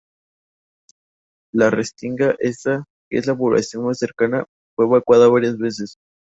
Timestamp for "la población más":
3.27-3.99